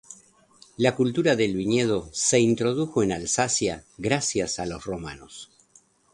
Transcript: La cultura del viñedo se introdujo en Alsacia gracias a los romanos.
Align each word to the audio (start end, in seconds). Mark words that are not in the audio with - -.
La 0.77 0.95
cultura 0.95 1.35
del 1.35 1.53
viñedo 1.55 2.09
se 2.11 2.39
introdujo 2.39 3.03
en 3.03 3.11
Alsacia 3.11 3.85
gracias 3.99 4.57
a 4.57 4.65
los 4.65 4.83
romanos. 4.83 5.51